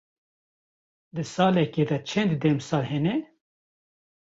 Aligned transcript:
Di 1.15 1.23
salekê 1.33 1.83
de 1.89 1.97
çend 2.09 2.31
demsal 2.41 2.83
hene? 2.91 3.15